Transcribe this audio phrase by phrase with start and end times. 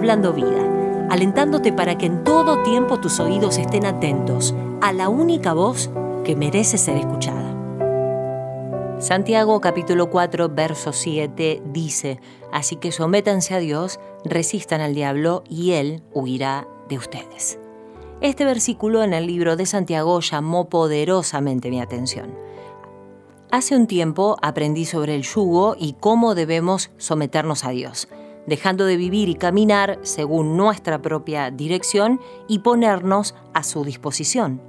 [0.00, 5.52] Hablando Vida, alentándote para que en todo tiempo tus oídos estén atentos a la única
[5.52, 5.90] voz
[6.24, 7.54] que merece ser escuchada.
[8.98, 12.18] Santiago capítulo 4 verso 7 dice,
[12.50, 17.58] Así que sométanse a Dios, resistan al diablo y él huirá de ustedes.
[18.22, 22.34] Este versículo en el libro de Santiago llamó poderosamente mi atención.
[23.50, 28.08] Hace un tiempo aprendí sobre el yugo y cómo debemos someternos a Dios,
[28.50, 34.60] dejando de vivir y caminar según nuestra propia dirección y ponernos a su disposición.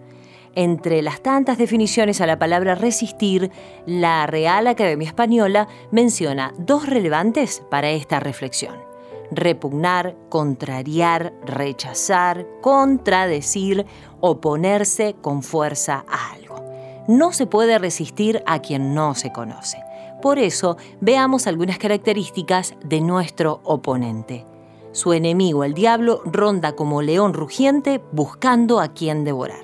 [0.56, 3.52] Entre las tantas definiciones a la palabra resistir,
[3.86, 8.92] la Real Academia Española menciona dos relevantes para esta reflexión
[9.32, 13.86] repugnar, contrariar, rechazar, contradecir,
[14.20, 16.62] oponerse con fuerza a algo.
[17.08, 19.78] No se puede resistir a quien no se conoce.
[20.22, 24.46] Por eso, veamos algunas características de nuestro oponente.
[24.92, 29.64] Su enemigo, el diablo, ronda como león rugiente buscando a quien devorar.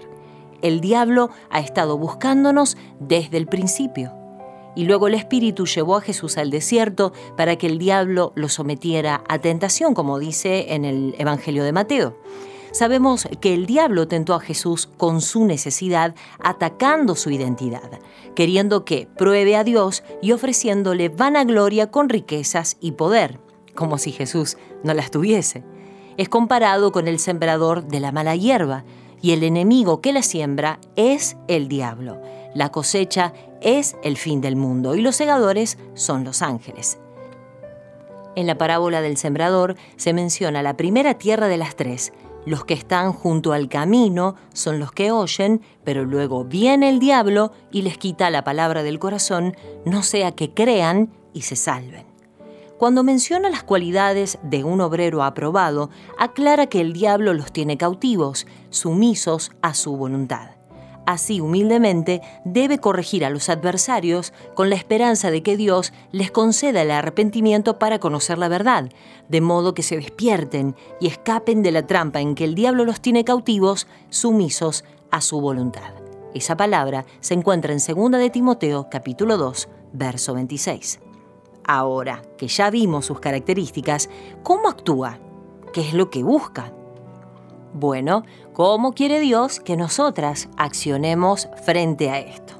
[0.61, 4.13] El diablo ha estado buscándonos desde el principio
[4.77, 9.23] y luego el Espíritu llevó a Jesús al desierto para que el diablo lo sometiera
[9.27, 12.15] a tentación, como dice en el Evangelio de Mateo.
[12.77, 17.89] Sabemos que el diablo tentó a Jesús con su necesidad, atacando su identidad,
[18.35, 23.39] queriendo que pruebe a Dios y ofreciéndole vanagloria con riquezas y poder,
[23.73, 25.63] como si Jesús no las tuviese.
[26.17, 28.83] Es comparado con el sembrador de la mala hierba,
[29.23, 32.21] y el enemigo que la siembra es el diablo.
[32.53, 36.99] La cosecha es el fin del mundo y los segadores son los ángeles.
[38.35, 42.13] En la parábola del sembrador se menciona la primera tierra de las tres.
[42.47, 47.51] Los que están junto al camino son los que oyen, pero luego viene el diablo
[47.73, 52.05] y les quita la palabra del corazón, no sea que crean y se salven.
[52.77, 58.47] Cuando menciona las cualidades de un obrero aprobado, aclara que el diablo los tiene cautivos,
[58.69, 60.56] sumisos a su voluntad
[61.07, 66.81] así humildemente debe corregir a los adversarios con la esperanza de que Dios les conceda
[66.81, 68.89] el arrepentimiento para conocer la verdad,
[69.29, 72.99] de modo que se despierten y escapen de la trampa en que el diablo los
[72.99, 75.93] tiene cautivos, sumisos a su voluntad.
[76.35, 80.99] Esa palabra se encuentra en 2 de Timoteo capítulo 2, verso 26.
[81.63, 84.09] Ahora que ya vimos sus características,
[84.43, 85.19] ¿cómo actúa?
[85.71, 86.73] ¿Qué es lo que busca?
[87.73, 88.23] Bueno,
[88.53, 92.55] ¿cómo quiere Dios que nosotras accionemos frente a esto?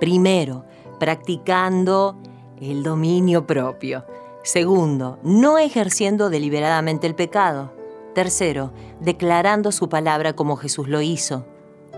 [0.00, 0.64] Primero,
[0.98, 2.16] practicando
[2.60, 4.04] el dominio propio.
[4.42, 7.72] Segundo, no ejerciendo deliberadamente el pecado.
[8.14, 11.44] Tercero, declarando su palabra como Jesús lo hizo.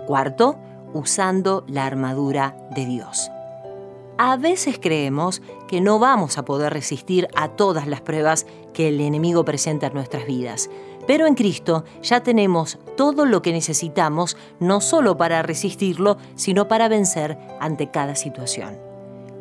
[0.07, 0.57] Cuarto,
[0.95, 3.31] usando la armadura de Dios.
[4.19, 9.01] A veces creemos que no vamos a poder resistir a todas las pruebas que el
[9.01, 10.71] enemigo presenta en nuestras vidas,
[11.07, 16.89] pero en Cristo ya tenemos todo lo que necesitamos, no solo para resistirlo, sino para
[16.89, 18.86] vencer ante cada situación.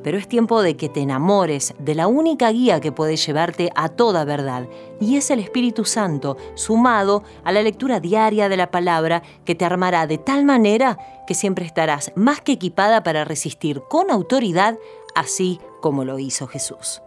[0.06, 3.90] Pero es tiempo de que te enamores de la única guía que puede llevarte a
[3.90, 4.68] toda verdad,
[5.02, 9.66] y es el Espíritu Santo, sumado a la lectura diaria de la palabra que te
[9.66, 14.78] armará de tal manera que siempre estarás más que equipada para resistir con autoridad,
[15.16, 17.02] así como lo hizo Jesús.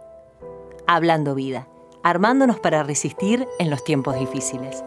[0.85, 1.69] Hablando vida
[2.03, 4.83] armándonos para resistir en los tiempos difíciles.